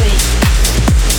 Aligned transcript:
Wait. 0.00 1.15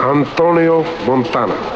Antonio 0.00 0.84
Montana. 1.06 1.75